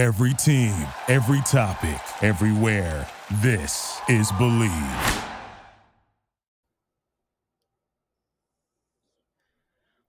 [0.00, 0.74] Every team,
[1.08, 3.06] every topic, everywhere.
[3.42, 4.72] This is Believe.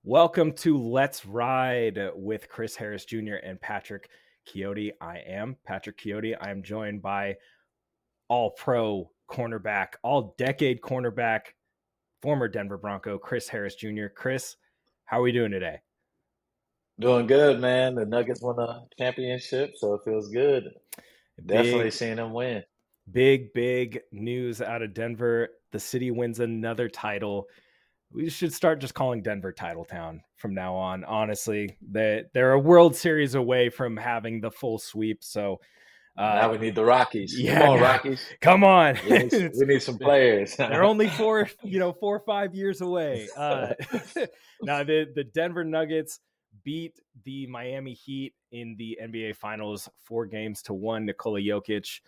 [0.01, 3.35] Welcome to Let's Ride with Chris Harris Jr.
[3.43, 4.07] and Patrick
[4.47, 4.91] Chiotti.
[5.01, 6.37] I am Patrick Chiotti.
[6.39, 7.35] I am joined by
[8.29, 11.47] all pro cornerback, all decade cornerback,
[12.21, 14.07] former Denver Bronco, Chris Harris Jr.
[14.15, 14.55] Chris,
[15.03, 15.81] how are we doing today?
[17.01, 17.95] Doing good, man.
[17.95, 20.71] The Nuggets won a championship, so it feels good.
[21.43, 22.63] Definitely big, seeing them win.
[23.11, 25.49] Big, big news out of Denver.
[25.71, 27.47] The city wins another title.
[28.11, 31.03] We should start just calling Denver Title Town from now on.
[31.03, 35.23] Honestly, they they're a World Series away from having the full sweep.
[35.23, 35.59] So
[36.15, 37.35] uh, now we need the Rockies.
[37.35, 38.21] Yeah, come on, Rockies.
[38.41, 38.99] Come on.
[39.09, 40.55] We need, we need some players.
[40.55, 43.27] they're only four, you know, four or five years away.
[43.35, 43.73] Uh,
[44.61, 46.19] now the the Denver Nuggets
[46.63, 51.05] beat the Miami Heat in the NBA Finals, four games to one.
[51.05, 52.01] Nikola Jokic,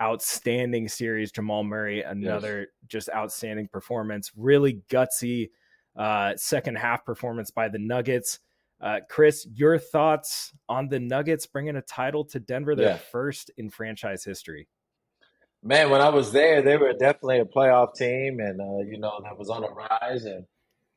[0.00, 1.32] outstanding series.
[1.32, 2.68] Jamal Murray, another yes.
[2.86, 4.32] just outstanding performance.
[4.36, 5.50] Really gutsy
[5.96, 8.40] uh, second half performance by the Nuggets.
[8.80, 12.96] Uh, Chris, your thoughts on the Nuggets bringing a title to Denver, their yeah.
[12.96, 14.68] first in franchise history?
[15.62, 19.18] Man, when I was there, they were definitely a playoff team, and uh, you know
[19.24, 20.26] that was on the rise.
[20.26, 20.44] And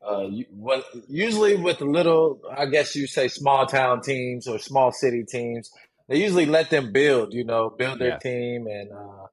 [0.07, 4.91] uh, you, what, usually with little, I guess you say small town teams or small
[4.91, 5.69] city teams,
[6.07, 8.17] they usually let them build, you know, build their yeah.
[8.17, 8.67] team.
[8.67, 9.27] And uh,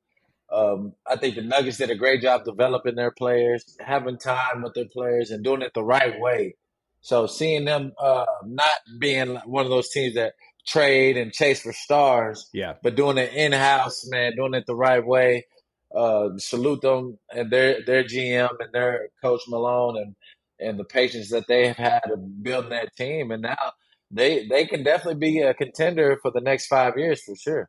[0.54, 4.74] um, I think the Nuggets did a great job developing their players, having time with
[4.74, 6.56] their players, and doing it the right way.
[7.00, 10.34] So seeing them uh, not being one of those teams that
[10.66, 14.74] trade and chase for stars, yeah, but doing it in house, man, doing it the
[14.74, 15.46] right way.
[15.94, 20.16] Uh, salute them and their their GM and their coach Malone and
[20.60, 23.30] and the patience that they have had of building that team.
[23.30, 23.72] And now
[24.10, 27.68] they they can definitely be a contender for the next five years for sure.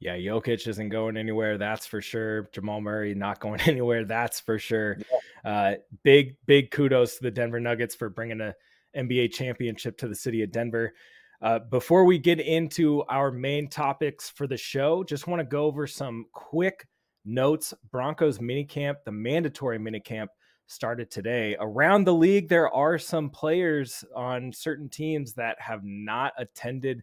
[0.00, 1.58] Yeah, Jokic isn't going anywhere.
[1.58, 2.48] That's for sure.
[2.52, 4.04] Jamal Murray not going anywhere.
[4.04, 4.98] That's for sure.
[5.44, 5.50] Yeah.
[5.50, 8.54] Uh, big big kudos to the Denver Nuggets for bringing a
[8.96, 10.92] NBA championship to the city of Denver.
[11.40, 15.64] Uh, before we get into our main topics for the show, just want to go
[15.64, 16.86] over some quick
[17.24, 17.72] notes.
[17.92, 20.28] Broncos minicamp, the mandatory minicamp
[20.68, 21.56] started today.
[21.58, 27.02] Around the league, there are some players on certain teams that have not attended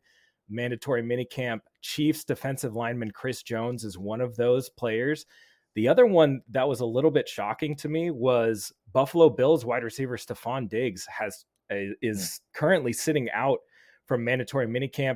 [0.49, 1.59] mandatory minicamp.
[1.81, 5.25] Chiefs defensive lineman Chris Jones is one of those players.
[5.73, 9.83] The other one that was a little bit shocking to me was Buffalo Bills wide
[9.83, 11.91] receiver Stefon Diggs has hmm.
[12.01, 13.59] is currently sitting out
[14.05, 15.15] from mandatory minicamp.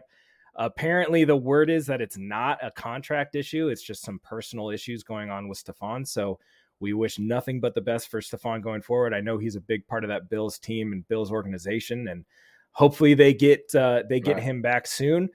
[0.55, 5.03] Apparently, the word is that it's not a contract issue; it's just some personal issues
[5.03, 6.05] going on with Stefon.
[6.05, 6.39] So
[6.79, 9.13] we wish nothing but the best for Stefon going forward.
[9.13, 12.25] I know he's a big part of that Bills team and Bills organization, and
[12.71, 14.43] hopefully they get uh, they get right.
[14.43, 15.29] him back soon.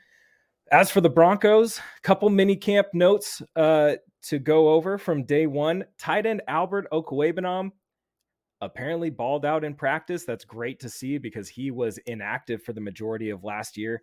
[0.72, 5.84] As for the Broncos, couple mini camp notes uh, to go over from day one.
[5.98, 7.70] Tight end Albert Okwuegbunam
[8.60, 10.24] apparently balled out in practice.
[10.24, 14.00] That's great to see because he was inactive for the majority of last year.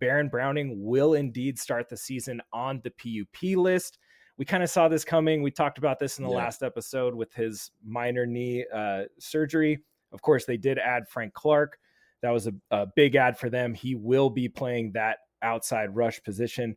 [0.00, 3.98] Baron Browning will indeed start the season on the PUP list
[4.38, 5.42] we kind of saw this coming.
[5.42, 6.36] We talked about this in the yeah.
[6.36, 9.80] last episode with his minor knee uh, surgery.
[10.12, 11.78] Of course, they did add Frank Clark.
[12.22, 13.74] That was a, a, big ad for them.
[13.74, 16.76] He will be playing that outside rush position.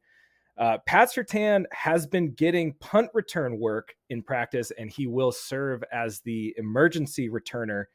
[0.58, 5.84] Uh, Pat Surtain has been getting punt return work in practice, and he will serve
[5.92, 7.86] as the emergency returner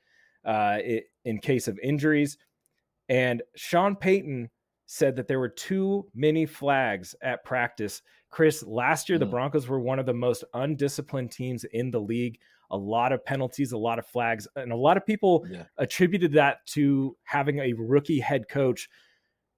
[0.45, 0.79] uh,
[1.25, 2.39] in case of injuries.
[3.09, 4.49] And Sean Payton
[4.87, 8.03] said that there were too many flags at practice.
[8.37, 9.21] Chris, last year, mm.
[9.21, 12.39] the Broncos were one of the most undisciplined teams in the league.
[12.71, 15.63] A lot of penalties, a lot of flags, and a lot of people yeah.
[15.79, 18.91] attributed that to having a rookie head coach.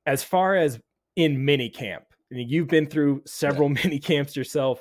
[0.06, 0.78] As far as
[1.16, 3.80] in mini camp, I mean, you've been through several yeah.
[3.82, 4.80] mini camps yourself.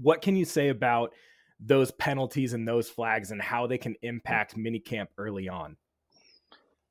[0.00, 1.12] What can you say about
[1.60, 5.76] those penalties and those flags and how they can impact mini camp early on?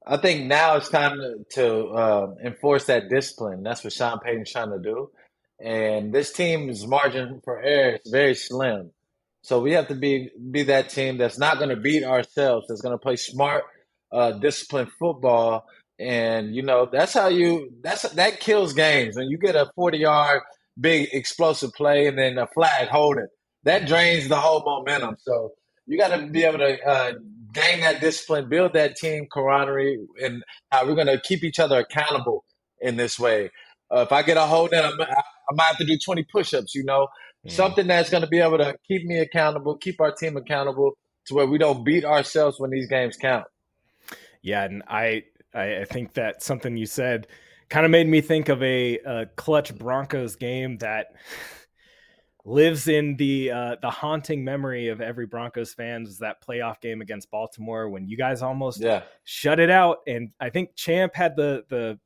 [0.05, 3.63] I think now it's time to, to uh, enforce that discipline.
[3.63, 5.09] That's what Sean Payton's trying to do.
[5.63, 8.91] And this team's margin for error is very slim.
[9.43, 12.67] So we have to be be that team that's not going to beat ourselves.
[12.67, 13.63] That's going to play smart,
[14.11, 15.65] uh, disciplined football.
[15.99, 19.15] And you know that's how you that's that kills games.
[19.15, 20.41] When you get a forty yard
[20.79, 23.27] big explosive play and then a flag holding,
[23.63, 25.17] that drains the whole momentum.
[25.19, 25.51] So
[25.85, 27.13] you got to be able to uh,
[27.53, 31.79] gain that discipline, build that team camaraderie, and how we're going to keep each other
[31.79, 32.45] accountable
[32.79, 33.51] in this way.
[33.93, 34.97] Uh, if I get a hold in, I'm,
[35.51, 37.07] I might have to do 20 push-ups, you know,
[37.45, 37.51] mm.
[37.51, 41.35] something that's going to be able to keep me accountable, keep our team accountable to
[41.35, 43.45] where we don't beat ourselves when these games count.
[44.41, 44.63] Yeah.
[44.63, 47.27] And I, I think that something you said
[47.69, 51.07] kind of made me think of a, a clutch Broncos game that
[52.45, 57.01] lives in the uh, the haunting memory of every Broncos fan was that playoff game
[57.01, 59.03] against Baltimore when you guys almost yeah.
[59.23, 59.99] shut it out.
[60.07, 61.99] And I think Champ had the the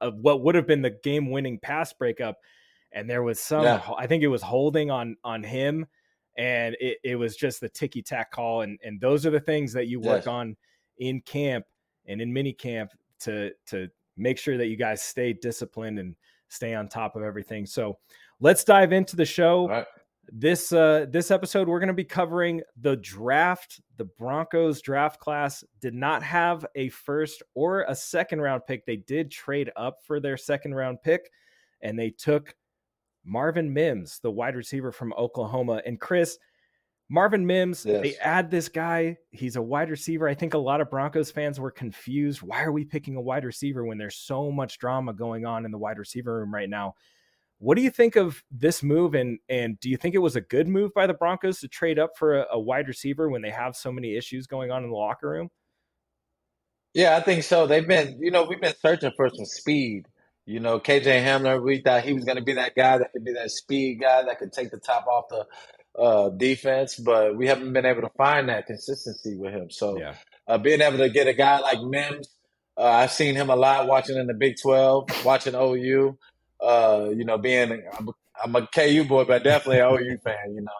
[0.00, 2.38] of what would have been the game winning pass breakup,
[2.96, 3.80] and there was some Yeah.
[3.96, 5.86] I think it was holding on on him,
[6.36, 8.62] and it, it was just the ticky tack call.
[8.62, 10.26] And and those are the things that you work Yes.
[10.26, 10.56] on
[10.98, 11.64] in camp
[12.06, 12.90] and in mini camp
[13.20, 16.16] to to make sure that you guys stay disciplined and
[16.48, 17.66] stay on top of everything.
[17.66, 17.98] So
[18.40, 19.68] let's dive into the show.
[19.68, 19.86] Right.
[20.32, 23.80] This uh this episode we're going to be covering the draft.
[23.96, 28.84] The Broncos draft class did not have a first or a second round pick.
[28.86, 31.30] They did trade up for their second round pick
[31.82, 32.56] and they took
[33.26, 35.82] Marvin Mims, the wide receiver from Oklahoma.
[35.84, 36.38] And Chris,
[37.08, 39.18] Marvin Mims, they add this guy.
[39.30, 40.28] He's a wide receiver.
[40.28, 42.42] I think a lot of Broncos fans were confused.
[42.42, 45.70] Why are we picking a wide receiver when there's so much drama going on in
[45.70, 46.94] the wide receiver room right now?
[47.58, 50.42] What do you think of this move, and and do you think it was a
[50.42, 53.50] good move by the Broncos to trade up for a, a wide receiver when they
[53.50, 55.48] have so many issues going on in the locker room?
[56.92, 57.66] Yeah, I think so.
[57.66, 60.06] They've been, you know, we've been searching for some speed.
[60.46, 63.24] You know, KJ Hamler, we thought he was going to be that guy that could
[63.24, 65.46] be that speed guy that could take the top off the
[66.00, 69.70] uh, defense, but we haven't been able to find that consistency with him.
[69.70, 70.14] So Yeah,
[70.46, 72.28] uh, being able to get a guy like Mims,
[72.76, 76.16] uh, I've seen him a lot watching in the Big 12, watching OU.
[76.60, 78.12] Uh, you know, being I'm a,
[78.44, 80.54] I'm a KU boy, but definitely an OU fan.
[80.54, 80.70] You know,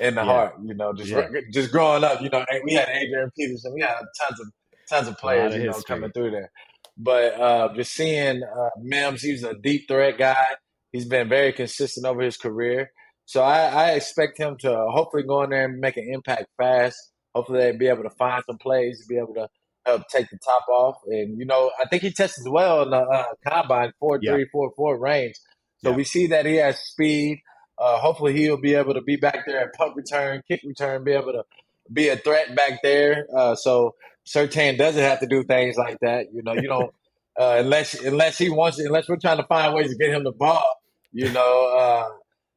[0.00, 0.26] in the Yeah.
[0.26, 0.54] heart.
[0.64, 1.28] You know, just Yeah.
[1.52, 2.20] just growing up.
[2.20, 3.74] You know, and we had Adrian Peterson.
[3.74, 4.46] We had tons of
[4.88, 5.54] tons of players.
[5.54, 5.96] of You know, history.
[5.96, 6.50] coming through there.
[6.96, 10.46] But uh, just seeing uh, Mims, he's a deep threat guy.
[10.92, 12.90] He's been very consistent over his career.
[13.26, 16.96] So I, I expect him to hopefully go in there and make an impact fast.
[17.34, 19.48] Hopefully they'll be able to find some plays to be able to
[19.86, 20.96] help take the top off.
[21.06, 24.32] And you know, I think he tested well in the uh, combine four Yeah.
[24.32, 25.34] three four four range.
[25.78, 25.96] So Yeah.
[25.96, 27.40] we see that he has speed.
[27.76, 31.12] Uh, hopefully he'll be able to be back there at punt return, kick return, be
[31.12, 31.42] able to
[31.92, 33.26] be a threat back there.
[33.36, 33.94] Uh, so
[34.26, 36.26] Surtain doesn't have to do things like that.
[36.32, 36.94] You know, you don't
[37.38, 40.32] uh, unless unless he wants unless we're trying to find ways to get him the
[40.32, 40.64] ball.
[41.12, 42.08] You know, uh,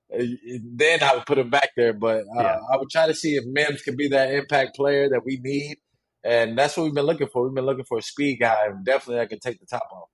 [0.10, 1.94] then I would put him back there.
[1.94, 2.60] But uh, Yeah.
[2.72, 5.78] I would try to see if Mims could be that impact player that we need,
[6.24, 7.44] and that's what we've been looking for.
[7.44, 10.10] We've been looking for a speed guy, definitely that can take the top off.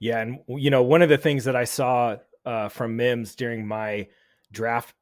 [0.00, 3.66] Yeah, and you know, one of the things that I saw uh, from Mims during
[3.66, 4.08] my
[4.50, 4.94] draft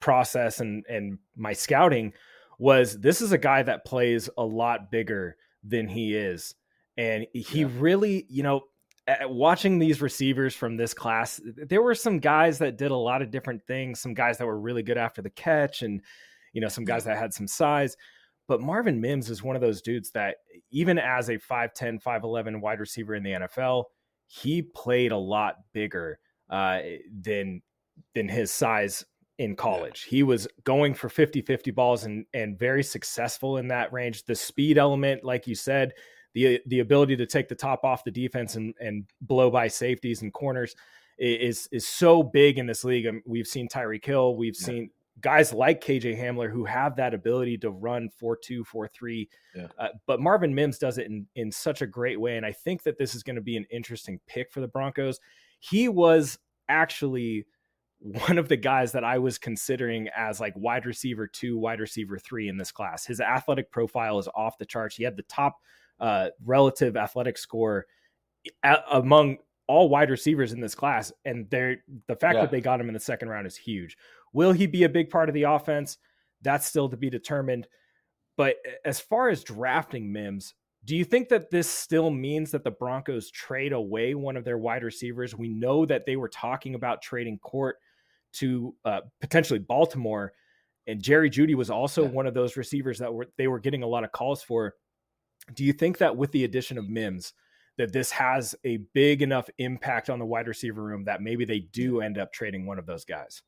[0.00, 2.12] process and and my scouting
[2.58, 6.54] was this is a guy that plays a lot bigger than he is,
[6.96, 7.68] and he Yeah.
[7.78, 8.62] really, you know,
[9.22, 13.30] watching these receivers from this class, there were some guys that did a lot of
[13.30, 14.00] different things.
[14.00, 16.00] Some guys that were really good after the catch, and
[16.52, 17.96] you know, some guys that had some size.
[18.48, 20.36] But Marvin Mims is one of those dudes that,
[20.70, 23.84] even as a 5'10, 5'11 wide receiver in the NFL,
[24.26, 26.18] he played a lot bigger
[26.50, 26.80] uh,
[27.20, 27.62] than
[28.14, 29.04] than his size
[29.42, 30.02] in college.
[30.04, 34.24] He was going for 50-50 balls and and very successful in that range.
[34.24, 35.92] The speed element, like you said,
[36.34, 40.22] the the ability to take the top off the defense and and blow by safeties
[40.22, 40.74] and corners
[41.18, 43.06] is is so big in this league.
[43.06, 44.66] Um, We've seen Tyreek Hill, we've Yeah.
[44.66, 44.90] seen
[45.20, 49.28] guys like KJ Hamler who have that ability to run 4-2, 4-3.
[49.54, 49.66] Yeah.
[49.78, 52.82] Uh, but Marvin Mims does it in in such a great way and I think
[52.84, 55.20] that this is going to be an interesting pick for the Broncos.
[55.60, 57.44] He was actually
[58.02, 62.18] one of the guys that I was considering as like wide receiver two, wide receiver
[62.18, 63.06] three in this class.
[63.06, 64.96] His athletic profile is off the charts.
[64.96, 65.58] He had the top
[66.00, 67.86] uh, relative athletic score
[68.64, 69.38] a- among
[69.68, 71.76] all wide receivers in this class, and they're
[72.08, 72.40] the fact Yeah.
[72.42, 73.96] that they got him in the second round is huge.
[74.32, 75.98] Will he be a big part of the offense?
[76.42, 77.68] That's still to be determined.
[78.36, 82.70] But as far as drafting Mims, do you think that this still means that the
[82.72, 85.36] Broncos trade away one of their wide receivers?
[85.36, 87.76] We know that they were talking about trading Court
[88.34, 90.32] to uh, potentially Baltimore,
[90.86, 92.10] and Jerry Jeudy was also Yeah.
[92.10, 94.74] one of those receivers that were they were getting a lot of calls for.
[95.54, 97.32] Do you think that with the addition of Mims,
[97.78, 101.60] that this has a big enough impact on the wide receiver room that maybe they
[101.60, 103.42] do end up trading one of those guys?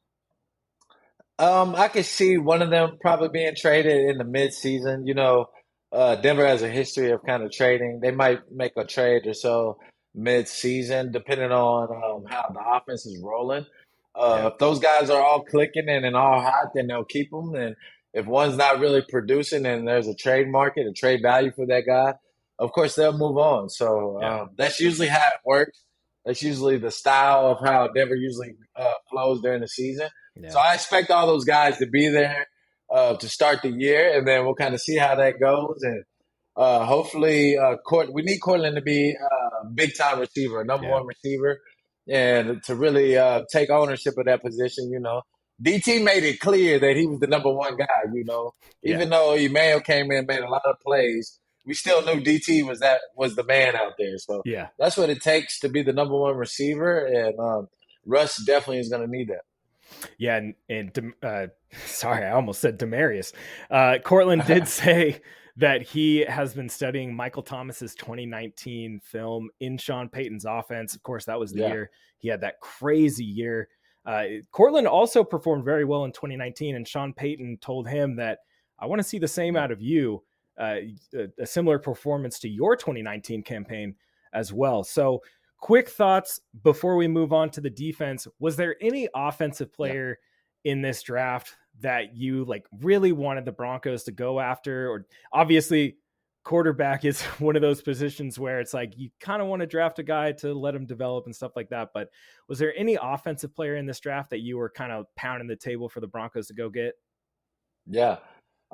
[1.38, 5.06] Um, I could see one of them probably being traded in the mid-season.
[5.06, 5.46] You know,
[5.92, 8.00] uh, Denver has a history of kind of trading.
[8.00, 9.78] They might make a trade or so
[10.14, 13.66] mid-season, depending on um, how the offense is rolling.
[14.14, 14.46] Uh, Yeah.
[14.48, 17.54] If those guys are all clicking and, and all hot, then they'll keep them.
[17.54, 17.76] And
[18.12, 21.82] if one's not really producing and there's a trade market, a trade value for that
[21.86, 22.14] guy,
[22.58, 23.68] of course they'll move on.
[23.70, 24.40] So Yeah.
[24.42, 25.80] um, that's usually how it works.
[26.24, 30.08] That's usually the style of how Denver usually uh, flows during the season.
[30.36, 30.50] Yeah.
[30.50, 32.46] So I expect all those guys to be there
[32.90, 35.80] uh, to start the year, and then we'll kind of see how that goes.
[35.82, 36.04] And
[36.56, 40.86] Uh, hopefully, uh, Court, we need Courtland to be a big time receiver, a number
[40.86, 40.92] Yeah.
[40.94, 41.58] one receiver,
[42.08, 44.90] and to really uh, take ownership of that position.
[44.90, 45.22] You know,
[45.62, 47.86] DT made it clear that he was the number one guy.
[48.12, 48.96] You know, Yeah.
[48.96, 52.66] even though Emmanuel came in and made a lot of plays, we still knew DT
[52.66, 54.18] was that was the man out there.
[54.18, 54.68] So Yeah.
[54.78, 57.68] that's what it takes to be the number one receiver, and um,
[58.04, 59.42] Russ definitely is going to need that.
[60.18, 61.46] Yeah, and, and uh,
[61.86, 63.32] sorry, I almost said Demaryius.
[63.70, 65.20] Uh, Courtland did say
[65.56, 70.94] that he has been studying Michael Thomas's 2019 film in Sean Payton's offense.
[70.94, 71.72] Of course, that was the Yeah.
[71.72, 73.68] year he had that crazy year.
[74.04, 78.40] Uh, Courtland also performed very well in 2019, and Sean Payton told him that
[78.78, 80.22] I want to see the same out of you,
[80.58, 80.78] uh,
[81.14, 83.94] a, a similar performance to your 2019 campaign
[84.32, 84.82] as well.
[84.84, 85.22] So,
[85.58, 88.26] quick thoughts before we move on to the defense.
[88.40, 90.18] Was there any offensive player
[90.64, 94.88] in this draft that you like really wanted the Broncos to go after?
[94.90, 95.96] Or obviously,
[96.44, 99.98] quarterback is one of those positions where it's like you kind of want to draft
[99.98, 101.90] a guy to let him develop and stuff like that.
[101.94, 102.08] But
[102.48, 105.56] was there any offensive player in this draft that you were kind of pounding the
[105.56, 106.94] table for the Broncos to go get?
[107.86, 108.16] Yeah.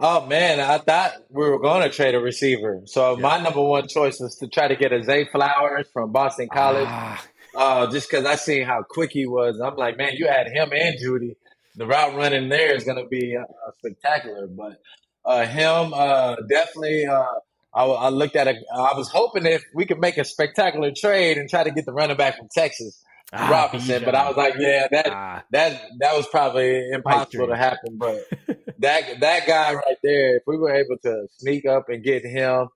[0.02, 2.80] Oh man, I thought we were going to trade a receiver.
[2.86, 3.22] So Yeah.
[3.22, 6.86] my number one choice was to try to get a Zay Flowers from Boston College.
[6.88, 7.22] Ah,
[7.54, 10.70] Uh, just because I seen how quick he was, I'm like, man, you had him
[10.72, 11.34] and Jeudy.
[11.80, 13.44] The route running there is going to be uh,
[13.78, 14.46] spectacular.
[14.46, 14.82] But
[15.24, 17.06] uh, him, uh, definitely.
[17.06, 17.24] Uh,
[17.72, 18.56] I, I looked at it.
[18.70, 21.94] I was hoping if we could make a spectacular trade and try to get the
[21.94, 24.04] running back from Texas, ah, Robinson.
[24.04, 27.96] But I was like, yeah, that ah, that that was probably impossible to happen.
[27.96, 28.26] But
[28.80, 32.68] that that guy right there, if we were able to sneak up and get him,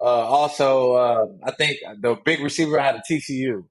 [0.00, 3.66] uh, also uh, I think the big receiver out of TCU.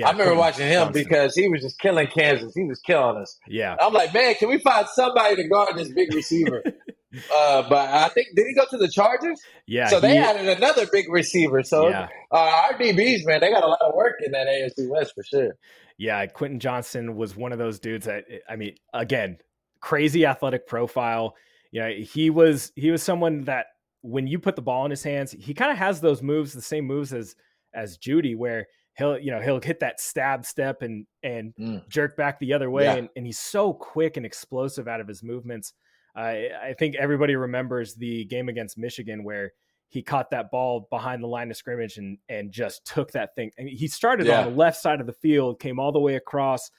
[0.00, 1.04] Yeah, I remember watching him Johnston.
[1.04, 2.54] because he was just killing Kansas.
[2.54, 3.38] He was killing us.
[3.46, 6.62] yeah, I'm like, man, can we find somebody to guard this big receiver?
[7.34, 9.40] uh, but I think did he go to the Chargers?
[9.66, 9.88] yeah.
[9.88, 11.62] so they he- added another big receiver.
[11.62, 12.08] So yeah.
[12.32, 15.22] uh, our DBs, man, they got a lot of work in that AFC West for
[15.22, 15.52] sure.
[15.98, 19.38] Yeah, Quentin Johnston was one of those dudes that I mean, again,
[19.80, 21.34] crazy athletic profile.
[21.72, 23.66] You know, he was he was someone that
[24.02, 26.62] when you put the ball in his hands, he kind of has those moves, the
[26.62, 27.34] same moves as
[27.74, 28.66] as Jeudy, where
[28.98, 31.88] he'll you know he'll hit that stab step and and Mm.
[31.88, 32.94] jerk back the other way, Yeah.
[32.96, 35.74] and, and he's so quick and explosive out of his movements.
[36.14, 39.52] I I think everybody remembers the game against Michigan where
[39.88, 43.50] he caught that ball behind the line of scrimmage and and just took that thing.
[43.58, 44.40] I mean, he started Yeah.
[44.44, 46.70] on the left side of the field, came all the way across,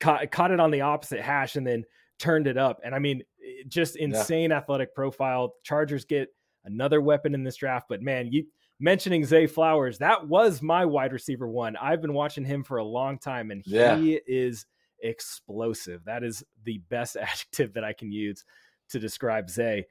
[0.00, 1.84] caught caught it on the opposite hash, and then
[2.18, 2.80] turned it up.
[2.84, 3.22] And I mean,
[3.68, 5.54] just insane athletic profile.
[5.62, 6.28] Chargers get
[6.64, 8.44] another weapon in this draft, but man, you
[8.82, 11.76] mentioning Zay Flowers, that was my wide receiver one.
[11.76, 13.96] I've been watching him for a long time, and Yeah.
[13.96, 14.66] he is
[15.00, 16.04] explosive.
[16.04, 18.44] That is the best adjective that I can use
[18.90, 19.86] to describe Zay.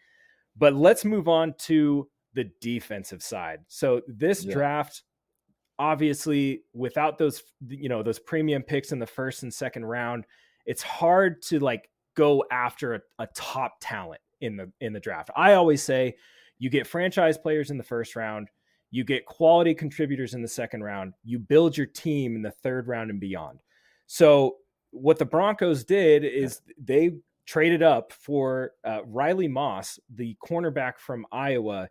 [0.58, 3.62] But let's move on to the defensive side.
[3.68, 4.54] So this Yeah.
[4.54, 5.04] draft,
[5.80, 10.26] obviously, without those, you know, those premium picks in the first and second round,
[10.66, 15.30] it's hard to like go after a, a top talent in the in the draft.
[15.36, 16.16] I always say
[16.60, 18.50] you get franchise players in the first round,
[18.92, 22.88] you get quality contributors in the second round, you build your team in the third
[22.88, 23.60] round and beyond.
[24.08, 24.58] So
[24.92, 31.26] what the Broncos did is they traded up for uh, Riley Moss, the cornerback from
[31.32, 31.90] Iowa.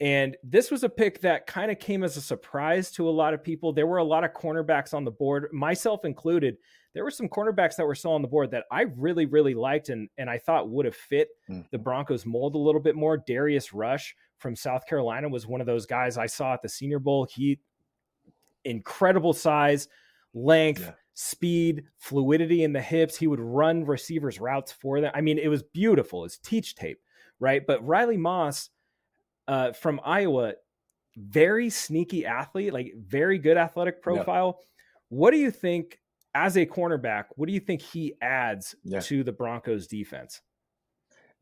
[0.00, 3.34] And this was a pick that kind of came as a surprise to a lot
[3.34, 3.72] of people.
[3.72, 6.56] There were a lot of cornerbacks on the board, myself included.
[6.92, 9.88] There were some cornerbacks that were still on the board that I really, really liked
[9.90, 11.70] and, and I thought would have fit Mhm.
[11.70, 13.16] the Broncos mold a little bit more.
[13.16, 16.98] Darius Rush from South Carolina was one of those guys I saw at the Senior
[16.98, 17.24] Bowl.
[17.30, 17.58] He
[18.64, 19.88] incredible size,
[20.34, 20.94] length, Yeah.
[21.14, 23.16] speed, fluidity in the hips.
[23.16, 25.10] He would run receivers' routes for them.
[25.14, 26.24] I mean, it was beautiful.
[26.24, 27.00] It's teach tape,
[27.40, 27.66] right?
[27.66, 28.70] But Riley Moss
[29.48, 30.54] uh, from Iowa,
[31.16, 34.60] very sneaky athlete, like very good athletic profile.
[35.08, 36.00] What do you think
[36.34, 37.24] as a cornerback?
[37.36, 39.00] What do you think he adds Yeah.
[39.00, 40.40] to the Broncos defense?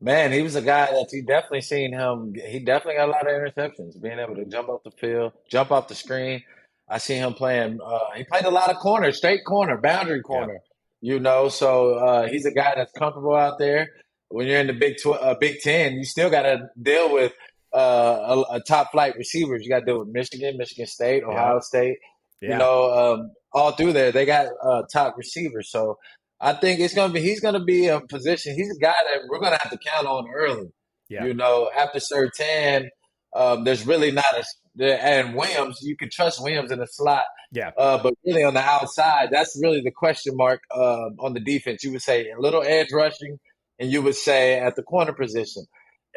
[0.03, 2.33] Man, he was a guy that you definitely seen him.
[2.33, 5.71] He definitely got a lot of interceptions, being able to jump off the field, jump
[5.71, 6.43] off the screen.
[6.89, 7.79] I see him playing.
[7.83, 10.59] Uh, he played a lot of corner, straight corner, boundary corner.
[11.01, 13.89] You know, so uh, he's a guy that's comfortable out there.
[14.29, 17.33] When you're in the Big Tw- uh, Big Ten, you still got to deal with
[17.73, 19.63] uh, a, a top flight receivers.
[19.63, 21.97] You got to deal with Michigan, Michigan State, Ohio State.
[22.41, 22.51] Yeah.
[22.51, 25.69] You know, um, all through there, they got uh, top receivers.
[25.69, 25.97] So
[26.41, 27.21] I think it's gonna be.
[27.21, 28.55] He's gonna be a position.
[28.55, 30.69] He's a guy that we're gonna have to count on early.
[31.07, 31.25] Yeah.
[31.25, 32.87] You know, after Surtain,
[33.35, 34.43] um, there's really not a.
[34.79, 37.25] And Williams, you can trust Williams in the slot.
[37.51, 37.71] Yeah.
[37.77, 41.83] Uh, but really on the outside, that's really the question mark um, on the defense.
[41.83, 43.37] You would say a little edge rushing,
[43.79, 45.65] and you would say at the corner position.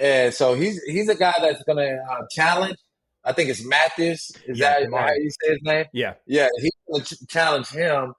[0.01, 2.77] and so he's he's a guy that's going to uh, challenge.
[3.25, 4.31] I think it's Mathis.
[4.47, 5.87] Is Yeah, that how you say his name?
[5.93, 6.15] Yeah.
[6.27, 8.15] Yeah, he's going to challenge him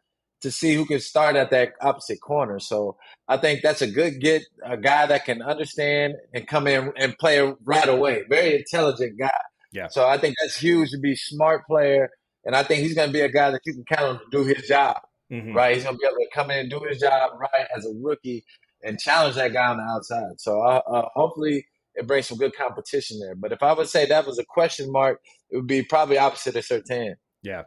[0.45, 2.59] to see who can start at that opposite corner.
[2.59, 2.97] So
[3.27, 7.17] I think that's a good get, a guy that can understand and come in and
[7.17, 8.23] play right away.
[8.29, 9.31] Very intelligent guy.
[9.71, 9.87] Yeah.
[9.87, 12.09] So I think that's huge to be smart player,
[12.45, 14.25] and I think he's going to be a guy that you can count on to
[14.31, 14.97] do his job.
[15.31, 15.55] Mhm.
[15.55, 17.83] Right, he's going to be able to come in and do his job right as
[17.83, 18.45] a rookie
[18.83, 20.39] and challenge that guy on the outside.
[20.39, 23.33] So uh, uh, hopefully it brings some good competition there.
[23.33, 26.55] But if I would say that was a question mark, it would be probably opposite
[26.55, 27.15] of Surtain.
[27.41, 27.63] Yeah.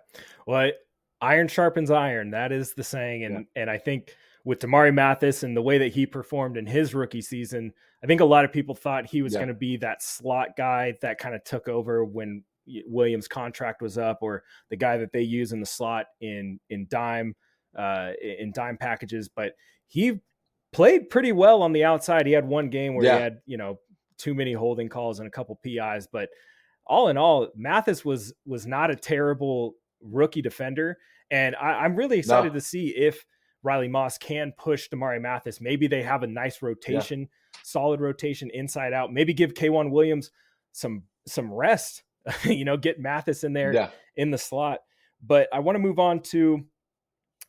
[0.46, 0.70] Well,
[1.20, 2.30] iron sharpens iron.
[2.30, 3.24] That is the saying.
[3.24, 6.94] And and I think with Damari Mathis and the way that he performed in his
[6.94, 7.72] rookie season,
[8.02, 9.40] I think a lot of people thought he was Yeah.
[9.40, 12.44] going to be that slot guy that kind of took over when
[12.86, 16.86] Williams' contract was up, or the guy that they use in the slot in in
[16.90, 17.34] dime
[17.76, 19.28] uh, in dime packages.
[19.28, 19.52] But
[19.86, 20.20] he
[20.72, 22.26] played pretty well on the outside.
[22.26, 23.16] He had one game where Yeah.
[23.16, 23.80] he had you know
[24.18, 26.28] too many holding calls and a couple PIs, but
[26.86, 30.98] all in all, Mathis was was not a terrible rookie defender,
[31.30, 33.24] and I, I'm really excited to see if
[33.62, 35.60] Riley Moss can push Damari Mathis.
[35.60, 37.28] Maybe they have a nice rotation,
[37.62, 39.12] solid rotation inside out.
[39.12, 40.30] Maybe give K'Waun Williams
[40.72, 42.02] some some rest.
[42.44, 44.80] you know, get Mathis in there Yeah, in the slot.
[45.24, 46.64] But I want to move on to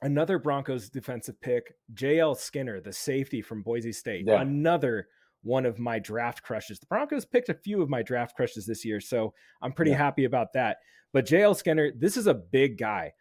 [0.02, 4.26] another Broncos defensive pick, JL Skinner, the safety from Boise State.
[4.26, 4.42] Yeah.
[4.42, 5.08] Another
[5.44, 6.80] one of my draft crushes.
[6.80, 9.98] The Broncos picked a few of my draft crushes this year, so I'm pretty Yeah.
[9.98, 10.78] happy about that.
[11.14, 13.14] But JL Skinner, this is a big guy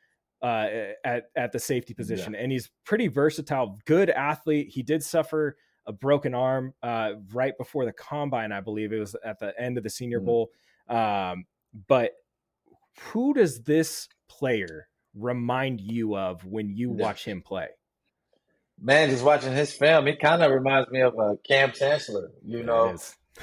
[0.43, 0.67] uh,
[1.05, 3.79] at at the safety position, and he's pretty versatile.
[3.87, 4.69] Good athlete.
[4.71, 9.17] He did suffer a broken arm uh, right before the combine, I believe it was
[9.25, 10.25] at the end of the Senior Mhm.
[10.27, 10.51] Bowl.
[10.89, 11.47] Um,
[11.89, 12.13] but
[13.13, 17.69] who does this player remind you of when you watch him play?
[18.81, 22.31] man, just watching his film, he kind of reminds me of uh, Kam Chancellor.
[22.45, 22.97] You know,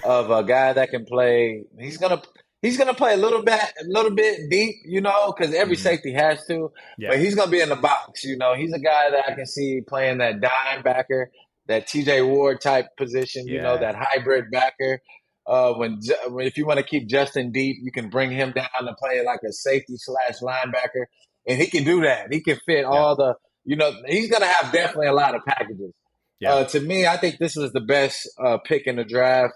[0.03, 1.63] of a guy that can play.
[1.77, 2.21] He's gonna
[2.61, 5.79] he's gonna play a little bit a little bit deep, you know, because every Mhm.
[5.79, 6.71] safety has to.
[6.97, 7.09] Yeah.
[7.09, 8.23] But he's gonna be in the box.
[8.23, 11.31] You know, he's a guy that I can see playing that dime backer,
[11.67, 12.21] that T.J.
[12.21, 13.47] Ward type position.
[13.47, 13.79] You know, Yeah.
[13.91, 15.01] that hybrid backer.
[15.47, 18.51] Uh, when Ju- when- if you want to keep Justin deep, you can bring him
[18.51, 21.05] down to play like a safety slash linebacker,
[21.47, 22.33] and he can do that.
[22.33, 23.35] He can fit all the.
[23.63, 25.91] You know, he's gonna have definitely a lot of packages.
[26.39, 26.53] Yeah.
[26.55, 29.53] Uh, to me, I think this was the best uh, pick in the draft.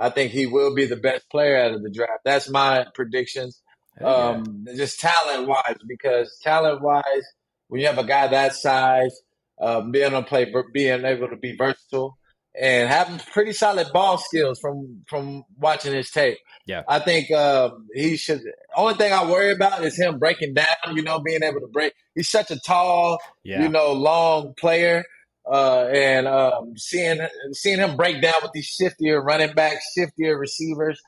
[0.00, 2.22] I think he will be the best player out of the draft.
[2.24, 3.60] That's my predictions.
[4.00, 4.06] Yeah.
[4.06, 7.24] Um, just talent wise, because talent wise,
[7.68, 9.14] when you have a guy that size,
[9.60, 12.16] uh, being able to play, being able to be versatile,
[12.58, 16.38] and having pretty solid ball skills from from watching his tape.
[16.66, 16.82] Yeah.
[16.88, 18.40] I think um, he should.
[18.74, 20.94] Only thing I worry about is him breaking down.
[20.94, 21.92] You know, being able to break.
[22.14, 23.62] He's such a tall, yeah.
[23.62, 25.04] you know, long player.
[25.50, 27.18] Uh, and um, seeing
[27.52, 31.00] seeing him break down with these shiftier running backs, shiftier receivers,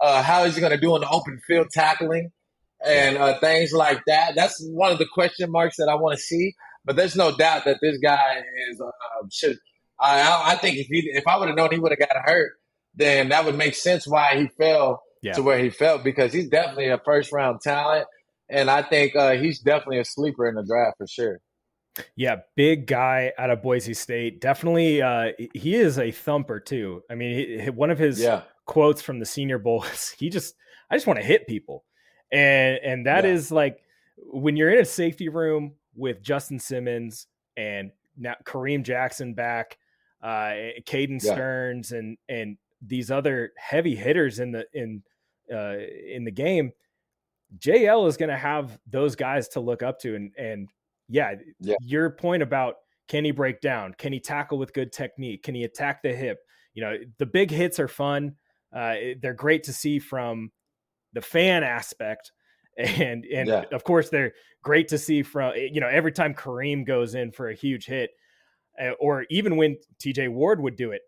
[0.00, 2.30] uh, how is he going to do in the open field tackling
[2.84, 4.34] and uh, things like that?
[4.36, 6.54] That's one of the question marks that I want to see.
[6.84, 8.90] But there's no doubt that this guy is uh,
[9.30, 9.58] should.
[10.00, 12.52] I I- think if he if I would have known he would have got hurt,
[12.94, 15.34] then that would make sense why he fell Yeah.
[15.34, 18.06] to where he fell because he's definitely a first round talent,
[18.48, 21.40] and I think uh, he's definitely a sleeper in the draft for sure.
[22.16, 24.40] Yeah, big guy out of Boise State.
[24.40, 27.02] Definitely, uh, he is a thumper too.
[27.10, 30.28] I mean, he, he- one of his Yeah, quotes from the Senior Bowl is, "He
[30.30, 30.54] just,
[30.90, 31.84] I just want to hit people,"
[32.32, 33.30] and and that Yeah.
[33.32, 33.82] is like
[34.18, 37.26] when you're in a safety room with Justin Simmons
[37.56, 39.76] and now Kareem Jackson back,
[40.22, 40.52] uh,
[40.86, 41.32] Caden Yeah.
[41.32, 45.02] Sterns, and and these other heavy hitters in the in
[45.52, 45.76] uh,
[46.08, 46.72] in the game.
[47.58, 50.68] JL is going to have those guys to look up to, and and
[51.10, 51.76] yeah, Yeah.
[51.80, 52.76] your point about
[53.08, 53.94] can he break down?
[53.98, 55.42] Can he tackle with good technique?
[55.42, 56.38] Can he attack the hip?
[56.74, 58.36] You know, the big hits are fun.
[58.72, 60.52] Uh, they're great to see from
[61.12, 62.30] the fan aspect,
[62.78, 63.64] and and Yeah.
[63.72, 67.48] of course they're great to see from you know every time Kareem goes in for
[67.48, 68.10] a huge hit,
[68.80, 70.28] uh, or even when T.J.
[70.28, 71.02] Ward would do it,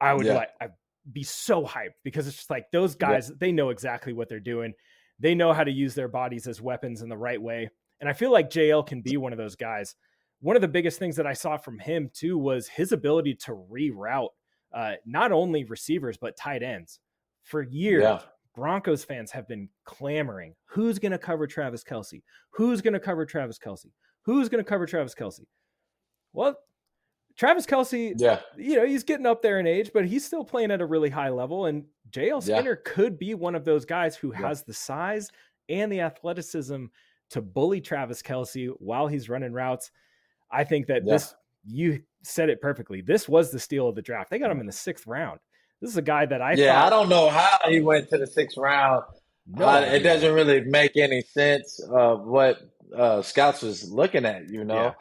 [0.00, 0.34] I would Yeah.
[0.34, 0.72] like I'd
[1.12, 4.74] be so hyped because it's just like those guys they know exactly what they're doing.
[5.20, 7.70] They know how to use their bodies as weapons in the right way.
[8.00, 9.94] And I feel like JL can be one of those guys.
[10.40, 13.52] One of the biggest things that I saw from him too was his ability to
[13.52, 14.28] reroute
[14.72, 16.98] uh, not only receivers but tight ends.
[17.42, 18.20] For years, Yeah.
[18.54, 22.22] Broncos fans have been clamoring, "Who's going to cover Travis Kelce?
[22.50, 23.90] Who's going to cover Travis Kelce?
[24.22, 25.44] Who's going to cover Travis Kelce?"
[26.32, 26.56] Well,
[27.36, 30.70] Travis Kelce, yeah, you know, he's getting up there in age, but he's still playing
[30.70, 31.66] at a really high level.
[31.66, 32.58] And JL Yeah.
[32.58, 34.46] Skinner could be one of those guys who Yeah.
[34.48, 35.30] has the size
[35.68, 36.86] and the athleticism
[37.34, 39.90] to bully Travis Kelce while he's running routes.
[40.50, 41.12] I think that Yeah.
[41.12, 41.34] this,
[41.66, 43.00] you said it perfectly.
[43.00, 44.30] This was the steal of the draft.
[44.30, 45.38] They got him in the sixth round.
[45.80, 48.18] This is a guy that I yeah, thought, I don't know how he went to
[48.18, 49.04] the sixth round.
[49.46, 52.58] No Uh, it doesn't really make any sense of what
[52.96, 54.48] uh, scouts was looking at.
[54.48, 54.94] You know,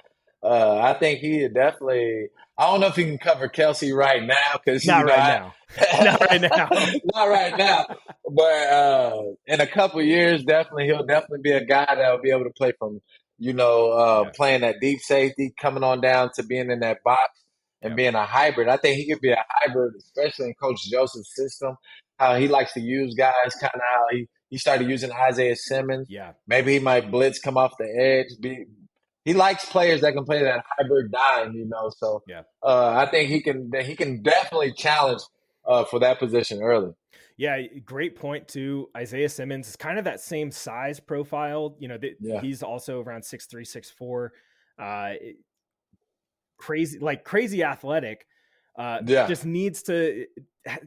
[0.43, 2.29] uh, I think he definitely.
[2.57, 5.39] I don't know if he can cover Kelce right now because not you know, right
[5.39, 5.53] now.
[6.03, 6.69] Not right now.
[7.15, 7.85] not right now.
[8.29, 12.21] But uh, in a couple of years, definitely he'll definitely be a guy that will
[12.21, 13.01] be able to play from
[13.39, 14.31] you know uh, Yeah.
[14.35, 17.21] playing that deep safety, coming on down to being in that box
[17.81, 17.95] and Yeah.
[17.95, 18.67] being a hybrid.
[18.67, 21.75] I think he could be a hybrid, especially in Coach Joseph's system.
[22.19, 26.05] How he likes to use guys, kind of how he he started using Isaiah Simmons.
[26.07, 26.33] Yeah.
[26.47, 28.39] Maybe he might blitz, come off the edge.
[28.39, 28.65] Be
[29.25, 31.89] he likes players that can play that hybrid dime, you know.
[31.95, 32.41] So Yeah.
[32.61, 35.21] uh, I think he can he can definitely challenge
[35.65, 36.93] uh, for that position early.
[37.37, 38.89] Yeah, great point too.
[38.95, 41.75] Isaiah Simmons is kind of that same size profile.
[41.79, 42.41] You know, th- Yeah.
[42.41, 44.33] he's also around six three, six four.
[44.77, 45.13] Uh,
[46.57, 48.25] crazy, like crazy athletic.
[48.77, 49.27] Uh, Yeah.
[49.27, 50.25] just needs to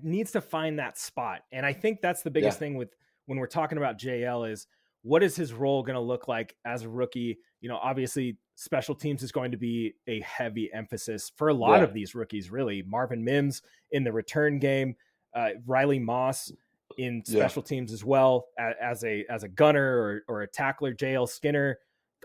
[0.03, 2.61] needs to find that spot, and I think that's the biggest Yeah.
[2.61, 2.91] thing with
[3.27, 4.67] when we're talking about JL is
[5.03, 7.39] what is his role going to look like as a rookie?
[7.61, 11.79] You know, obviously special teams is going to be a heavy emphasis for a lot
[11.79, 11.85] Yeah.
[11.85, 12.51] of these rookies.
[12.51, 14.97] Really, Marvin Mims in the return game,
[15.35, 16.53] uh, Riley Moss
[16.99, 17.41] in Yeah.
[17.41, 20.93] special teams as well as a as a gunner or, or a tackler.
[20.95, 21.79] JL Skinner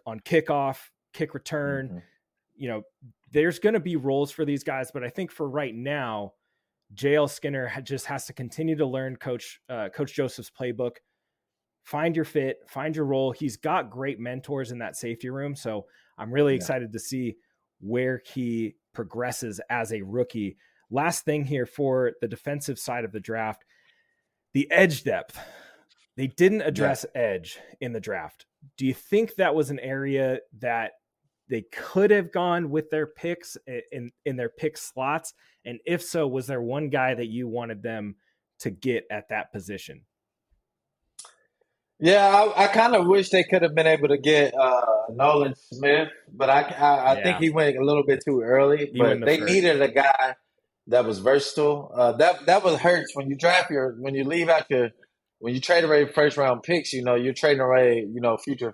[0.06, 1.90] on kickoff, kick return.
[1.90, 2.04] Mhm.
[2.56, 2.84] You know,
[3.32, 6.34] there's going to be roles for these guys, but I think for right now,
[6.94, 10.98] JL Skinner just has to continue to learn Coach uh, Coach Joseph's playbook.
[11.84, 13.32] Find your fit, find your role.
[13.32, 16.58] He's got great mentors in that safety room, so I'm really Yeah.
[16.58, 17.38] excited to see
[17.80, 20.58] where he progresses as a rookie.
[20.90, 23.64] Last thing here for the defensive side of the draft,
[24.54, 25.40] the edge depth.
[26.18, 28.46] They didn't address edge in the draft.
[28.78, 30.92] Do you think that was an area that
[31.48, 33.58] they could have gone with their picks
[33.92, 35.34] in in their pick slots?
[35.66, 38.18] And if so, was there one guy that you wanted them
[38.60, 40.06] to get at that position?
[42.02, 45.56] Yeah, I, I kind of wish they could have been able to get uh, Nolan
[45.56, 47.24] Smith, but I, I, I Yeah.
[47.24, 48.88] think he went a little bit too early.
[48.94, 49.54] He went But the they first.
[49.54, 50.36] needed a guy
[50.88, 51.92] that was versatile.
[51.96, 54.90] Uh, that that was hurts when you draft your when you leave out your
[55.40, 56.94] when you trade away first round picks.
[56.94, 58.74] You know, you're trading away you know future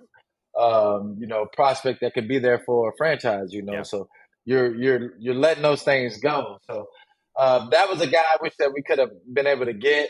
[0.59, 3.53] um, you know prospect that could be there for a franchise.
[3.53, 3.83] You know, Yeah.
[3.83, 4.07] so
[4.45, 6.59] you're you're you're letting those things go.
[6.69, 6.87] So
[7.37, 10.09] uh, that was a guy I wish that we could have been able to get.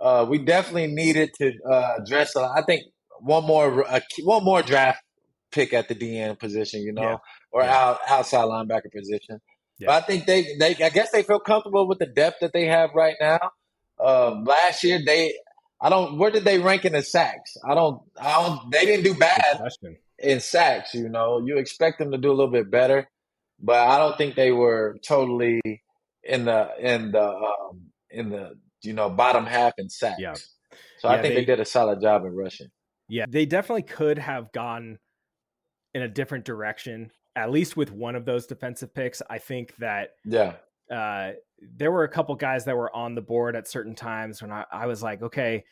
[0.00, 2.34] Uh, we definitely needed to uh, address.
[2.36, 2.82] Uh, I think
[3.20, 5.02] one more uh, one more draft
[5.50, 7.16] pick at the DN position, you know, Yeah.
[7.52, 7.76] or Yeah.
[7.76, 9.40] out, outside linebacker position.
[9.78, 9.86] Yeah.
[9.86, 12.66] But I think they they I guess they feel comfortable with the depth that they
[12.66, 13.38] have right now.
[13.98, 15.34] Um, last year they
[15.80, 17.56] I don't where did they rank in the sacks?
[17.68, 19.60] I don't I don't they didn't do bad
[20.18, 20.94] in sacks.
[20.94, 23.08] You know, you expect them to do a little bit better,
[23.60, 25.60] but I don't think they were totally
[26.22, 30.20] in the in the um, in the you know bottom half in sacks.
[30.20, 30.34] Yeah.
[30.34, 32.68] So Yeah, I think they- they, did a solid job in rushing.
[33.08, 34.98] Yeah, they definitely could have gone
[35.94, 39.20] in a different direction, at least with one of those defensive picks.
[39.28, 40.54] I think that Yeah,
[40.90, 41.32] uh,
[41.76, 44.64] there were a couple guys that were on the board at certain times when I,
[44.72, 45.64] I was like, okay,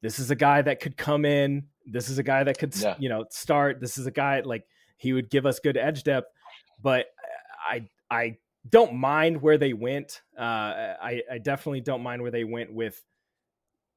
[0.00, 1.66] this is a guy that could come in.
[1.86, 2.96] This is a guy that could, Yeah.
[2.98, 3.80] you know, start.
[3.80, 4.64] This is a guy like
[4.96, 6.28] he would give us good edge depth.
[6.80, 7.06] But
[7.70, 8.36] I, I
[8.68, 10.22] don't mind where they went.
[10.38, 10.42] Uh,
[11.02, 13.02] I, I definitely don't mind where they went with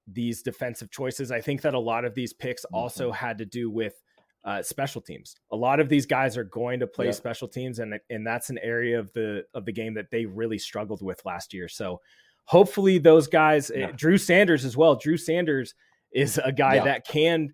[0.08, 1.32] these defensive choices.
[1.32, 4.02] I think that a lot of these picks also had to do with
[4.44, 5.36] uh, special teams.
[5.52, 7.12] A lot of these guys are going to play Yeah.
[7.12, 10.60] special teams, and and that's an area of the of the game that they really
[10.60, 11.68] struggled with last year.
[11.68, 12.00] So
[12.44, 13.92] hopefully those guys, eh, Yeah.
[13.96, 14.96] Drew Sanders as well.
[14.96, 15.74] Drew Sanders
[16.12, 16.84] is a guy Yeah.
[16.84, 17.54] that can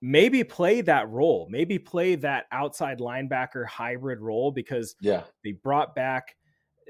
[0.00, 5.94] maybe play that role, maybe play that outside linebacker hybrid role because yeah, they brought
[5.96, 6.36] back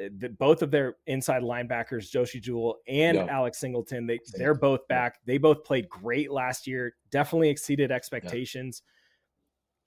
[0.01, 3.27] Eh, the, both of their inside linebackers, Josey Jewell and Yeah.
[3.27, 4.07] Alex Singleton.
[4.07, 4.97] They Singleton, they're both yeah.
[4.97, 5.19] back.
[5.27, 6.95] They both played great last year.
[7.11, 8.83] Definitely exceeded expectations.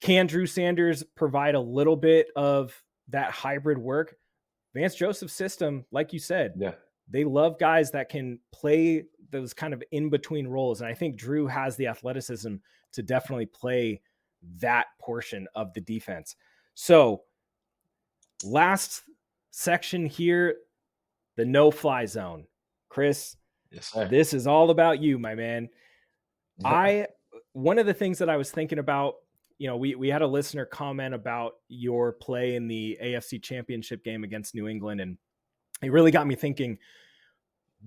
[0.00, 4.16] Can Drew Sanders provide a little bit of that hybrid work?
[4.74, 6.72] Vance Joseph's system, like you said, yeah,
[7.08, 10.80] they love guys that can play those kind of in between roles.
[10.80, 12.56] And I think Drew has the athleticism
[12.92, 14.00] to definitely play
[14.58, 16.36] that portion of the defense.
[16.74, 17.22] So,
[18.42, 19.02] last
[19.58, 20.56] section here
[21.36, 22.44] the no fly zone.
[22.88, 23.36] Chris,
[23.70, 25.68] yes, this is all about you, my man.
[26.64, 27.06] I
[27.52, 29.14] one of the things that I was thinking about,
[29.58, 34.04] you know, we we had a listener comment about your play in the AFC Championship
[34.04, 35.18] game against New England and
[35.82, 36.78] it really got me thinking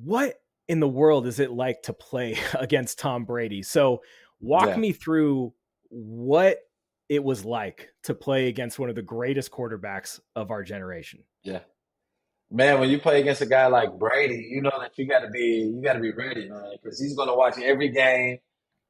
[0.03, 0.35] what
[0.67, 3.63] in the world is it like to play against Tom Brady?
[3.63, 4.01] So,
[4.39, 4.77] walk Yeah.
[4.77, 5.53] me through
[5.89, 6.59] what
[7.09, 11.23] it was like to play against one of the greatest quarterbacks of our generation.
[11.47, 11.59] Yeah.
[12.51, 15.29] Man, when you play against a guy like Brady, you know that you got to
[15.29, 18.39] be you got to be ready, man, because he's going to watch every game.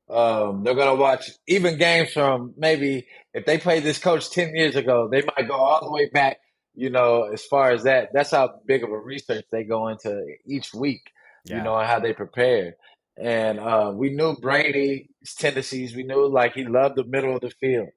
[0.10, 4.56] Um, they're going to watch even games from maybe if they played this coach ten
[4.56, 6.38] years ago, they might go all the way back.
[6.74, 10.24] You know, as far as that, that's how big of a research they go into
[10.46, 11.02] each week.
[11.46, 11.58] Yeah.
[11.58, 12.76] You know, and how they prepare.
[13.20, 15.96] And uh, we knew Brady's tendencies.
[15.96, 17.90] We knew like he loved the middle of the field.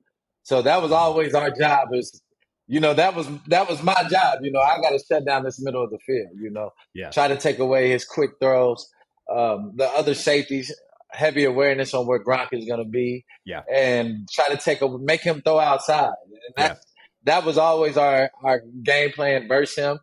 [0.42, 1.88] So that was always our job.
[1.92, 2.23] Is
[2.71, 4.39] you know that was that was my job.
[4.43, 6.31] You know, I got to shut down this middle of the field.
[6.41, 7.11] You know, Yeah.
[7.11, 8.89] try to take away his quick throws.
[9.31, 10.75] Um, the other safeties,
[11.11, 13.25] heavy awareness on where Gronk is going to be.
[13.45, 13.63] Yeah.
[13.73, 16.15] and try to take a make him throw outside.
[16.25, 16.79] And that
[17.25, 19.99] that was always our our game plan versus him.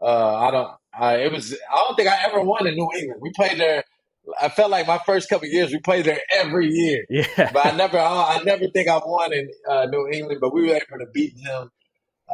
[0.00, 0.70] Uh, I don't.
[0.94, 1.52] I, it was.
[1.72, 3.20] I don't think I ever won in New England.
[3.22, 3.84] We played there.
[4.40, 7.50] I felt like my first couple of years we played there every year Yeah.
[7.52, 10.38] but I never, I, I never think I won in uh, New England.
[10.40, 11.70] But we were able to beat him.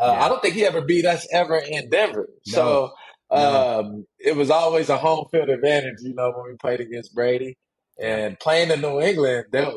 [0.01, 0.25] Uh, Yeah.
[0.25, 2.29] I don't think he ever beat us ever in Denver.
[2.47, 2.53] No.
[2.53, 2.93] So
[3.33, 3.81] No.
[3.81, 7.57] um, it was always a home field advantage, you know, when we played against Brady
[8.01, 9.47] and playing in New England.
[9.53, 9.71] They,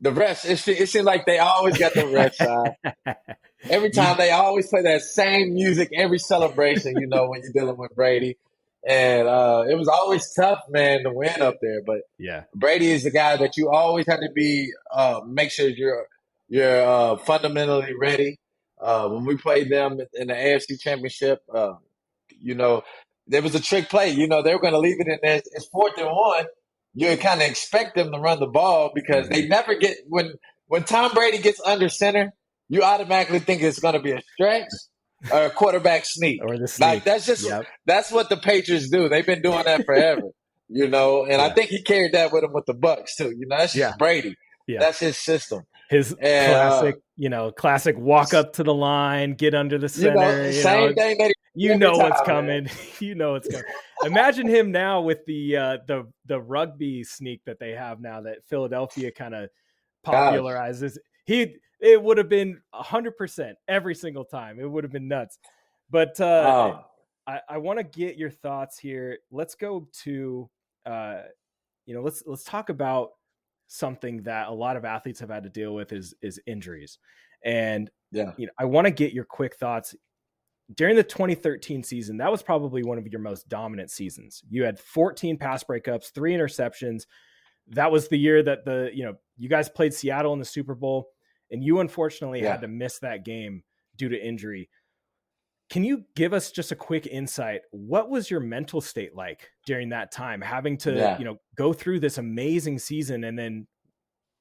[0.00, 2.74] the rest, it, it seemed like they always got the ref side.
[3.70, 7.76] Every time they always play that same music every celebration, you know, when you're dealing
[7.76, 8.36] with Brady.
[8.84, 11.80] And uh, it was always tough, man, to win up there.
[11.86, 12.42] But yeah.
[12.56, 16.06] Brady is the guy that you always have to be uh, make sure you're
[16.48, 18.40] you're uh, fundamentally ready.
[18.82, 21.74] Uh, when we played them in the AFC Championship, uh,
[22.40, 22.82] you know
[23.28, 24.10] there was a trick play.
[24.10, 25.36] You know they were going to leave it in there.
[25.52, 26.46] It's fourth and one.
[26.94, 30.32] You kind of expect them to run the ball because they never get when
[30.66, 32.32] when Tom Brady gets under center.
[32.68, 34.68] You automatically think it's going to be a stretch
[35.30, 36.40] or a quarterback sneak.
[36.42, 37.04] Or the Like sneak.
[37.04, 37.66] that's just Yep.
[37.86, 39.08] that's what the Patriots do.
[39.10, 40.22] They've been doing that forever,
[40.68, 41.22] you know.
[41.24, 41.44] And Yeah.
[41.44, 43.30] I think he carried that with him with the Bucs too.
[43.30, 43.92] You know, that's just Yeah.
[43.98, 44.36] Brady.
[44.66, 44.80] Yeah.
[44.80, 45.62] That's his system.
[45.92, 49.88] His And, uh, classic, you know, classic walk up to the line, get under the
[49.88, 50.16] You center.
[50.16, 52.64] know, you same know, thing that you know what's time, man.
[52.66, 52.70] coming.
[53.00, 53.64] you know what's coming.
[54.04, 58.44] Imagine him now with the uh, the the rugby sneak that they have now that
[58.48, 59.50] Philadelphia kind of
[60.06, 60.96] popularizes.
[61.26, 64.58] He it would have been hundred percent every single time.
[64.58, 65.38] It would have been nuts.
[65.90, 66.84] But uh, Oh,
[67.26, 69.18] I, I want to get your thoughts here.
[69.30, 70.48] Let's go to
[70.86, 71.22] uh,
[71.84, 73.10] you know, let's let's talk about
[73.72, 76.98] something that a lot of athletes have had to deal with is is injuries.
[77.44, 79.94] And yeah, you know, I want to get your quick thoughts.
[80.74, 84.42] During the 2013 season, that was probably one of your most dominant seasons.
[84.48, 87.06] You had 14 pass breakups, three interceptions.
[87.68, 90.74] That was the year that the, you know, you guys played Seattle in the Super
[90.74, 91.08] Bowl
[91.50, 92.52] and you unfortunately Yeah.
[92.52, 93.64] had to miss that game
[93.96, 94.70] due to injury.
[95.72, 97.62] Can you give us just a quick insight?
[97.70, 101.18] What was your mental state like during that time, having to, Yeah.
[101.18, 103.66] you know, go through this amazing season and then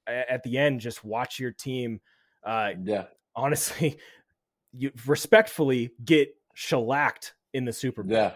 [0.05, 2.01] at the end just watch your team
[2.43, 3.05] uh, yeah.
[3.33, 3.97] honestly,
[4.73, 8.17] you respectfully get shellacked in the Super Bowl.
[8.17, 8.33] Yeah.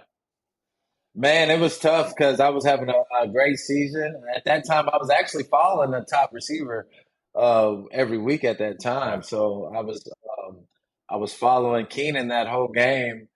[1.13, 4.23] Man, it was tough because I was having a, a great season.
[4.33, 6.87] At that time, I was actually following the top receiver
[7.35, 9.21] uh, every week at that time.
[9.21, 10.09] So I was
[10.47, 10.59] um,
[11.09, 13.27] I was following Keenan that whole game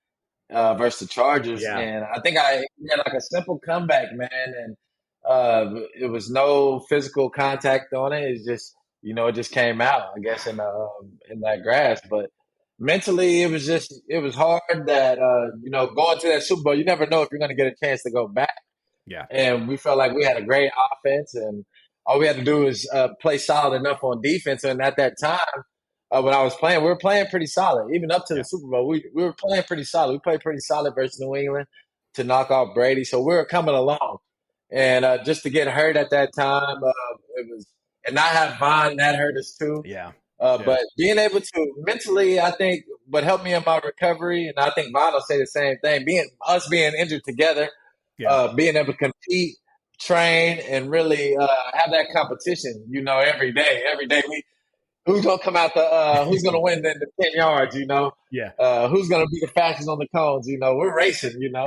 [0.52, 1.78] uh, versus the Chargers, Yeah.
[1.78, 4.76] and I think I had like a simple comeback, man, and
[5.28, 8.24] uh, it was no physical contact on it.
[8.24, 11.62] It's just you know it just came out, I guess, in the, um, in that
[11.64, 12.32] grass, but
[12.82, 16.62] mentally it was just it was hard that uh you know going to that Super
[16.64, 18.54] Bowl you never know if you're going to get a chance to go back
[19.06, 19.26] Yeah.
[19.30, 21.66] and we felt like we had a great offense and
[22.06, 25.16] all we had to do was uh, play solid enough on defense and at that
[25.22, 25.40] time
[26.12, 28.68] uh, when I was playing we were playing pretty solid even up to the Super
[28.68, 31.68] Bowl we we were playing pretty solid we played pretty solid versus New England
[32.16, 34.18] to knock off Brady so we were coming along
[34.72, 36.92] and uh, just to get hurt at that time uh,
[37.38, 37.68] it was
[38.06, 40.12] and not have Von that hurt us too Yeah.
[40.40, 40.66] uh, Yeah.
[40.66, 44.70] But being able to mentally, I think, what helped me in my recovery, and I
[44.72, 46.06] think Von will say the same thing.
[46.06, 47.68] Being us being injured together,
[48.18, 48.32] Yeah.
[48.32, 49.58] uh, being able to compete,
[50.00, 52.86] train, and really uh, have that competition.
[52.90, 54.44] You know, every day, every day we.
[55.10, 55.82] Who's gonna come out the?
[55.82, 57.76] Uh, who's gonna win the, the ten yards?
[57.76, 58.52] You know, Yeah.
[58.60, 60.48] uh, who's gonna be the fastest on the cones?
[60.48, 61.42] You know, we're racing.
[61.42, 61.66] You know,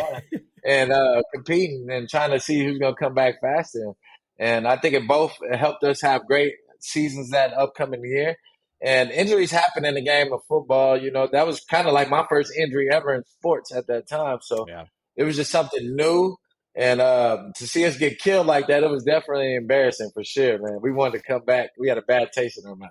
[0.65, 3.93] and uh, competing and trying to see who's gonna come back faster.
[4.39, 8.37] And I think it both helped us have great seasons that upcoming year.
[8.81, 10.97] And injuries happen in the game of football.
[11.01, 14.09] You know, that was kind of like my first injury ever in sports at that
[14.09, 14.39] time.
[14.43, 14.85] So Yeah.
[15.17, 16.37] it was just something new.
[16.75, 20.59] And uh, to see us get killed like that, it was definitely embarrassing for sure,
[20.59, 20.79] man.
[20.81, 21.71] We wanted to come back.
[21.79, 22.91] We had a bad taste in our mouth.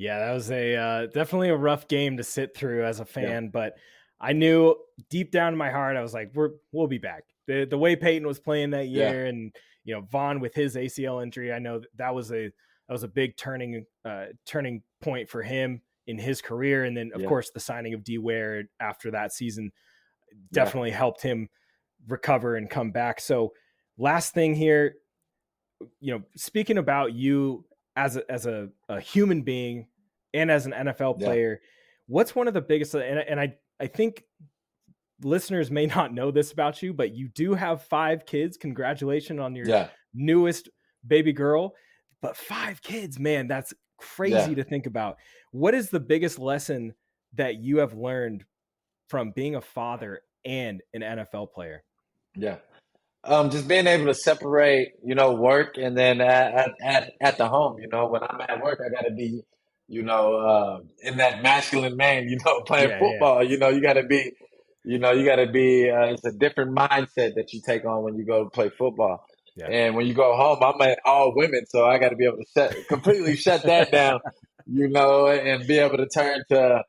[0.00, 3.50] Yeah, that was a uh, definitely a rough game to sit through as a fan,
[3.50, 3.74] but
[4.18, 4.74] I knew
[5.10, 7.96] deep down in my heart I was like, "We're we'll be back." The the way
[7.96, 9.10] Peyton was playing that Yeah.
[9.10, 12.44] year, and you know Von with his ACL injury, I know that, that was a
[12.46, 17.10] that was a big turning uh, turning point for him in his career, and then
[17.14, 17.28] of Yeah.
[17.28, 19.70] course the signing of D Ware after that season.
[20.52, 20.96] definitely yeah.
[20.96, 21.50] helped him
[22.08, 23.20] recover and come back.
[23.20, 23.52] So,
[23.98, 24.94] last thing here,
[26.00, 29.88] you know, speaking about you as a, as a, a human being
[30.34, 31.68] and as an NFL player, yeah.
[32.06, 34.24] what's one of the biggest and, and I I think
[35.22, 38.56] listeners may not know this about you, but you do have five kids.
[38.56, 39.88] Congratulations on your yeah.
[40.14, 40.68] newest
[41.06, 41.74] baby girl.
[42.22, 44.56] But five kids, man, that's crazy yeah.
[44.56, 45.16] to think about.
[45.52, 46.94] What is the biggest lesson
[47.34, 48.44] that you have learned
[49.08, 51.82] from being a father and an NFL player?
[52.36, 52.56] Yeah.
[53.24, 57.48] Um, just being able to separate, you know, work and then at, at, at the
[57.48, 59.42] home, you know, when I'm at work, I got to be,
[59.90, 63.50] you know, uh, in that masculine man, you know, playing yeah, football, yeah.
[63.50, 64.32] you know, you got to be,
[64.84, 68.04] you know, you got to be, uh, it's a different mindset that you take on
[68.04, 69.26] when you go to play football.
[69.56, 69.66] Yeah.
[69.66, 72.38] And when you go home, I'm at all women, so I got to be able
[72.38, 74.20] to shut, completely shut that down,
[74.64, 76.84] you know, and be able to turn to,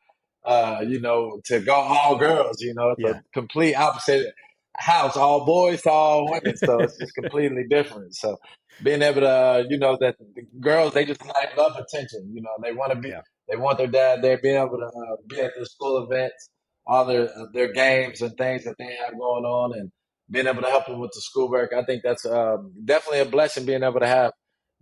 [0.45, 4.33] uh, you know, to go all girls, you know, it's a complete opposite
[4.81, 6.57] house, all boys to all women.
[6.57, 8.15] So it's just completely different.
[8.15, 8.37] So
[8.83, 12.51] being able to, you know, that the girls, they just like love attention, you know,
[12.61, 13.21] they want to be, yeah.
[13.47, 16.49] they want their dad there, being able to uh, be at their school events,
[16.87, 19.91] all their, uh, their games and things that they have going on and
[20.29, 21.73] being able to help them with the schoolwork.
[21.73, 24.31] I think that's um, definitely a blessing being able to have,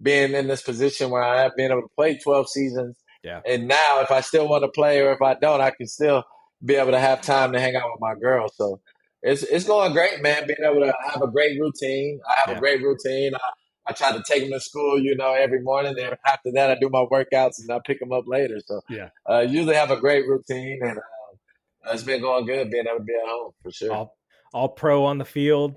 [0.02, 2.98] being in this position where I have been able to play 12 seasons.
[3.24, 3.42] Yeah.
[3.46, 6.24] And now if I still want to play or if I don't, I can still
[6.64, 8.54] be able to have time to hang out with my girls.
[8.56, 8.80] So
[9.22, 10.48] it's it's going great, man.
[10.48, 12.20] Being able to have a great routine.
[12.28, 12.58] I have yeah.
[12.58, 13.36] a great routine.
[13.36, 13.40] I,
[13.88, 15.96] I try to take them to school, you know, every morning.
[15.96, 18.60] Then after that, I do my workouts and I pick them up later.
[18.66, 22.86] So yeah, uh, usually have a great routine, and uh, it's been going good being
[22.88, 23.94] able to be at home for sure.
[23.94, 24.18] All,
[24.54, 25.76] all pro on the field,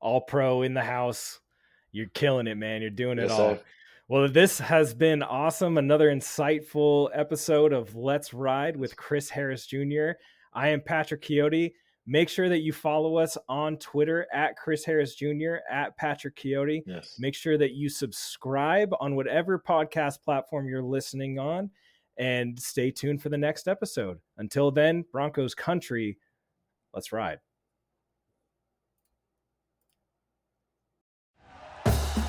[0.00, 1.40] all pro in the house.
[1.90, 2.80] You're killing it, man.
[2.80, 3.54] You're doing it yes, all.
[3.54, 3.60] Sir.
[4.08, 5.76] Well, this has been awesome.
[5.76, 10.12] Another insightful episode of Let's Ride with Chris Harris Jr.
[10.54, 11.72] I am Patrick Chiotti.
[12.10, 16.82] Make sure that you follow us on Twitter at Chris Harris Jr., at Patrick Chiotti.
[16.86, 17.16] Yes.
[17.18, 21.70] Make sure that you subscribe on whatever podcast platform you're listening on
[22.16, 24.18] and stay tuned for the next episode.
[24.38, 26.16] Until then, Broncos country,
[26.94, 27.40] let's ride.